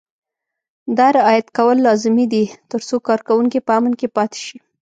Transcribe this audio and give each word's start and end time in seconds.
دا 0.97 1.07
رعایت 1.17 1.47
کول 1.57 1.77
لازمي 1.87 2.25
دي 2.33 2.43
ترڅو 2.71 2.95
کارکوونکي 3.07 3.59
په 3.67 3.71
امن 3.79 3.93
کې 3.99 4.07
پاتې 4.15 4.39
شي. 4.45 4.57